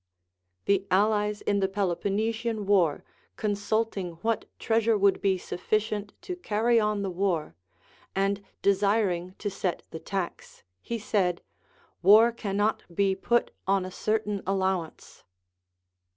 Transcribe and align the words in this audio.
The 0.65 0.87
allies 0.89 1.41
in 1.41 1.59
the 1.59 1.67
Peloponnesian 1.67 2.65
war 2.65 3.03
consulting 3.37 4.13
what 4.23 4.45
treasure 4.57 4.97
would 4.97 5.21
be 5.21 5.37
sufficient 5.37 6.13
to 6.23 6.35
carry 6.35 6.79
on 6.79 7.03
the 7.03 7.11
war, 7.11 7.53
and 8.15 8.43
desiring 8.63 9.35
to 9.37 9.51
set 9.51 9.83
the 9.91 9.99
tax, 9.99 10.63
he 10.81 10.97
said, 10.97 11.43
AVar 12.03 12.35
cannot 12.35 12.81
be 12.91 13.13
put 13.13 13.51
on 13.67 13.85
a 13.85 13.91
certain 13.91 14.41
allowance. 14.47 15.23